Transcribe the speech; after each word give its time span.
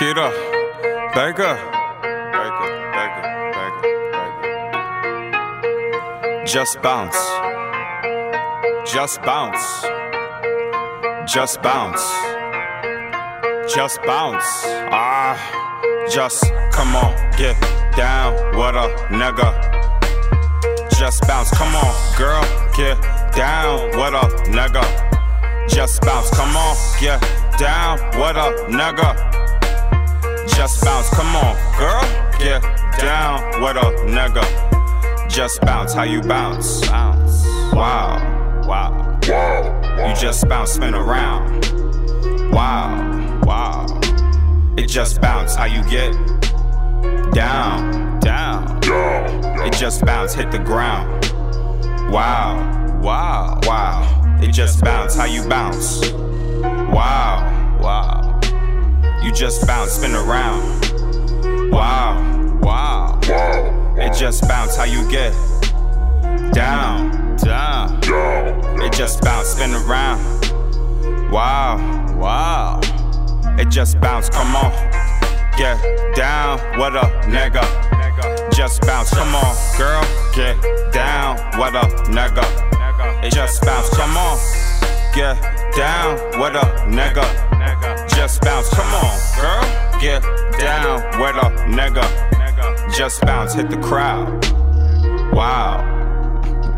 Kita, 0.00 0.32
Baker, 1.12 1.60
Baker, 2.32 2.68
Baker, 2.88 3.20
Baker, 3.52 3.84
Baker. 4.16 4.48
Just 6.46 6.80
bounce, 6.80 7.20
just 8.90 9.20
bounce, 9.20 9.84
just 11.28 11.60
bounce, 11.60 12.00
just 13.68 14.00
bounce. 14.06 14.64
Ah, 14.88 15.36
just 16.08 16.48
come 16.72 16.96
on, 16.96 17.12
get 17.36 17.60
down, 17.94 18.32
what 18.56 18.74
a 18.74 18.88
nigga. 19.12 19.52
Just 20.98 21.28
bounce, 21.28 21.50
come 21.50 21.76
on, 21.76 21.92
girl, 22.16 22.42
get 22.74 22.96
down, 23.36 23.90
what 23.98 24.14
a 24.14 24.24
nigga. 24.48 24.82
Just 25.68 26.00
bounce, 26.00 26.30
come 26.30 26.56
on, 26.56 26.74
get 26.98 27.20
down, 27.58 27.98
what 28.18 28.36
a 28.36 28.64
nigga. 28.72 29.30
Just 30.48 30.84
bounce, 30.84 31.08
come 31.10 31.34
on, 31.36 31.56
girl, 31.78 32.02
get 32.38 32.62
down, 32.98 33.60
what 33.60 33.76
a 33.76 33.80
nigga. 34.06 34.44
Just 35.28 35.60
bounce, 35.60 35.92
how 35.92 36.02
you 36.02 36.20
bounce? 36.22 36.86
Bounce. 36.88 37.44
Wow, 37.72 38.62
wow, 38.66 39.18
You 39.22 40.14
just 40.14 40.48
bounce, 40.48 40.72
spin 40.72 40.94
around. 40.94 41.64
Wow, 42.52 43.40
wow. 43.44 43.86
It 44.76 44.86
just 44.88 45.20
bounce, 45.20 45.54
how 45.54 45.66
you 45.66 45.82
get 45.84 46.12
down, 47.32 48.18
down. 48.20 48.80
It 49.66 49.72
just 49.74 50.04
bounce, 50.04 50.34
hit 50.34 50.50
the 50.50 50.58
ground. 50.58 51.32
Wow, 52.10 53.00
wow, 53.00 53.60
wow. 53.64 54.38
It 54.42 54.52
just 54.52 54.82
bounce, 54.82 55.14
how 55.14 55.26
you 55.26 55.48
bounce? 55.48 56.00
Just 59.40 59.66
bounce, 59.66 59.92
spin 59.92 60.14
around. 60.14 60.60
Wow, 61.70 62.60
wow. 62.60 63.18
wow. 63.26 63.94
It 63.96 64.12
just 64.12 64.46
bounce, 64.46 64.76
how 64.76 64.84
you 64.84 65.10
get 65.10 65.32
down, 66.52 67.36
down. 67.36 67.98
It 68.82 68.92
just 68.92 69.22
bounce, 69.22 69.48
spin 69.48 69.72
around. 69.72 70.20
Wow, 71.30 71.78
wow. 72.18 72.80
It 73.58 73.70
just 73.70 73.98
bounce, 73.98 74.28
come 74.28 74.54
on. 74.54 74.72
Get 75.56 76.14
down, 76.14 76.58
what 76.78 76.94
a 76.94 77.08
nigga. 77.24 77.64
Just 78.52 78.82
bounce, 78.82 79.08
come 79.08 79.34
on, 79.34 79.56
girl. 79.78 80.04
Get 80.34 80.92
down, 80.92 81.38
what 81.58 81.74
a 81.74 81.88
nigga. 82.12 82.44
It 83.24 83.32
just 83.32 83.62
bounce, 83.62 83.88
come 83.88 84.18
on. 84.18 84.38
Get 85.14 85.40
down, 85.74 86.18
what 86.38 86.54
a 86.54 86.84
nigga. 86.86 87.49
Just 88.20 88.42
bounce, 88.42 88.68
come 88.68 88.86
on, 88.86 89.18
girl. 89.40 89.98
Get 89.98 90.20
down, 90.58 91.00
what 91.18 91.36
a 91.36 91.48
nigga. 91.70 92.04
Just 92.94 93.22
bounce, 93.22 93.54
hit 93.54 93.70
the 93.70 93.78
crowd. 93.78 94.44
Wow, 95.32 95.80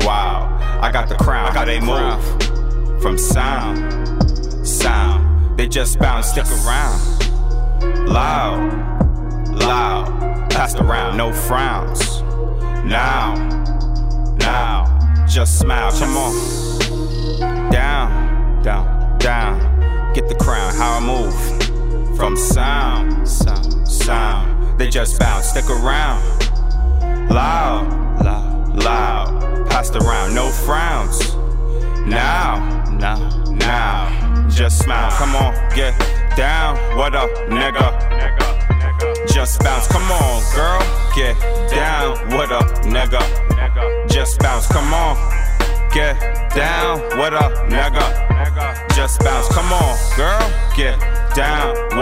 wow. 0.00 0.80
I 0.82 0.90
got 0.90 1.08
the 1.08 1.14
crown, 1.14 1.54
how 1.54 1.64
they 1.64 1.78
move. 1.78 3.00
From 3.00 3.16
sound, 3.16 4.66
sound. 4.66 5.56
They 5.56 5.68
just 5.68 6.00
bounce, 6.00 6.26
stick 6.26 6.46
around. 6.66 8.08
Loud, 8.08 9.52
loud. 9.52 10.50
Passed 10.50 10.80
around, 10.80 11.16
no 11.16 11.32
frowns. 11.32 12.20
Now, 12.84 13.36
now. 14.40 15.24
Just 15.28 15.60
smile, 15.60 15.92
come 15.92 16.16
on. 16.16 17.70
Down, 17.70 18.60
down. 18.64 18.97
Get 20.18 20.28
the 20.28 20.34
crown, 20.34 20.74
how 20.74 20.96
I 20.96 21.00
move. 21.00 22.16
From 22.16 22.36
sound, 22.36 23.28
sound, 23.28 23.86
sound. 23.86 24.76
They 24.76 24.88
just 24.90 25.16
bounce, 25.20 25.50
stick 25.50 25.70
around. 25.70 26.20
Loud, 27.30 28.24
loud, 28.24 28.82
loud. 28.82 29.70
Passed 29.70 29.94
around, 29.94 30.34
no 30.34 30.50
frowns. 30.50 31.36
Now, 32.04 32.58
now, 32.98 33.28
now. 33.52 34.48
Just 34.48 34.82
smile, 34.82 35.12
come 35.12 35.36
on, 35.36 35.54
get 35.76 35.96
down. 36.36 36.74
What 36.96 37.14
up, 37.14 37.30
nigga? 37.46 37.86
Just 39.32 39.60
bounce, 39.60 39.86
come 39.86 40.10
on, 40.10 40.42
girl. 40.52 40.80
Get 41.14 41.38
down. 41.70 42.16
What 42.30 42.50
up, 42.50 42.66
nigga? 42.82 44.10
Just 44.10 44.40
bounce, 44.40 44.66
come 44.66 44.92
on. 44.92 45.16
Get 45.94 46.18
down. 46.56 47.02
What 47.16 47.34
up, 47.34 47.52
nigga? 47.70 48.77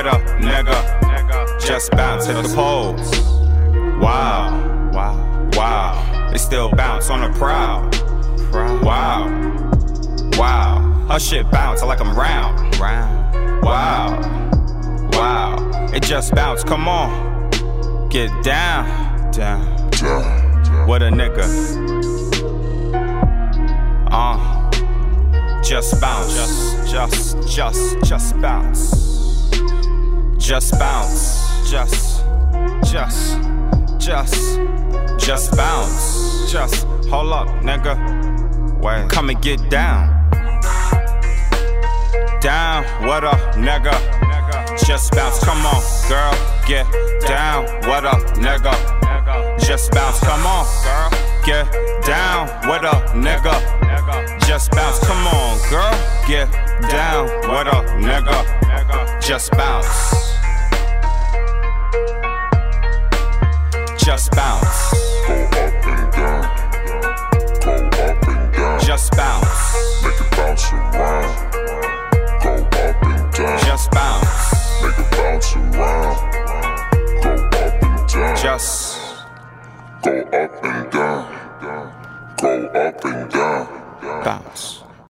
What 0.00 0.14
up, 0.14 0.22
nigga? 0.40 1.60
Just 1.66 1.90
bounce, 1.90 2.24
hit 2.24 2.42
the 2.42 2.48
poles. 2.54 3.10
Wow, 4.00 4.90
wow, 4.94 5.50
wow. 5.52 6.30
They 6.32 6.38
still 6.38 6.70
bounce 6.70 7.10
on 7.10 7.20
the 7.20 7.38
prowl. 7.38 7.82
Wow, 8.82 9.28
wow. 10.38 11.06
Her 11.06 11.18
shit 11.18 11.50
bounce 11.50 11.82
I 11.82 11.86
like 11.86 12.00
I'm 12.00 12.18
round. 12.18 12.78
Round. 12.78 13.62
Wow, 13.62 15.10
wow. 15.12 15.90
It 15.92 16.02
just 16.02 16.34
bounce, 16.34 16.64
come 16.64 16.88
on. 16.88 17.50
Get 18.08 18.30
down, 18.42 19.30
down, 19.32 19.90
down. 19.90 20.88
What 20.88 21.02
a 21.02 21.10
nigga. 21.10 21.44
Uh. 24.10 24.60
Just 25.62 26.00
bounce. 26.00 26.34
Just, 26.34 26.90
just, 26.90 27.54
just, 27.54 28.02
just 28.02 28.40
bounce. 28.40 29.19
Just 30.38 30.78
bounce. 30.78 31.70
Just, 31.70 32.24
just, 32.90 33.38
just, 33.98 34.58
just 35.18 35.56
bounce. 35.56 36.50
Just 36.50 36.84
hold 37.08 37.32
up, 37.32 37.48
nigga. 37.62 37.94
Wait. 38.80 39.08
Come 39.08 39.30
and 39.30 39.40
get 39.40 39.68
down. 39.70 40.08
Down, 42.40 42.84
what 43.06 43.22
up, 43.22 43.38
nigga? 43.54 43.92
Just 44.86 45.12
bounce, 45.12 45.38
come 45.44 45.64
on, 45.66 45.82
girl. 46.08 46.34
Get 46.66 46.86
down, 47.26 47.66
what 47.86 48.04
up, 48.04 48.18
nigga? 48.36 48.74
Just 49.60 49.92
bounce, 49.92 50.18
come 50.20 50.46
on, 50.46 50.66
girl. 50.82 51.10
Get 51.44 51.70
down, 52.04 52.48
what 52.66 52.84
up, 52.84 53.08
nigga? 53.14 53.54
Just 54.46 54.70
bounce, 54.72 54.98
come 55.06 55.26
on, 55.26 55.58
girl. 55.70 55.92
Get 56.26 56.50
down, 56.90 57.28
what 57.48 57.68
up, 57.68 57.84
nigga? 58.00 58.59
Just 59.30 59.52
bounce. 59.52 60.36
Just 63.96 64.32
bounce. 64.32 64.92
Go 65.26 65.34
up 65.34 65.86
and 65.86 66.12
down. 66.12 66.42
Go 67.60 67.72
up 67.72 68.28
and 68.28 68.52
down. 68.52 68.80
Just 68.80 69.16
bounce. 69.16 70.02
Make 70.02 70.20
it 70.20 70.30
bounce 70.36 70.72
around. 70.72 71.52
Go 72.42 72.54
up 72.54 73.02
and 73.04 73.32
down. 73.34 73.58
Just 73.64 73.90
bounce. 73.92 74.82
Make 74.82 74.98
it 74.98 75.10
bounce 75.12 75.56
around. 75.56 76.16
Go 77.22 77.30
up 77.30 77.82
and 77.84 78.08
down. 78.08 78.36
Just 78.36 79.24
go 80.02 80.20
up 80.22 80.64
and 80.64 80.90
down. 80.90 81.22
Go 82.36 82.66
up 82.66 83.04
and 83.04 83.30
down. 83.30 83.68
Bounce. 84.24 84.82